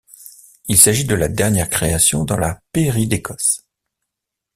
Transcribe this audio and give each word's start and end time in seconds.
Il 0.67 0.79
s'agit 0.79 1.05
de 1.05 1.13
la 1.13 1.27
dernière 1.27 1.69
création 1.69 2.25
dans 2.25 2.39
la 2.39 2.59
pairie 2.71 3.05
d'Écosse. 3.05 3.67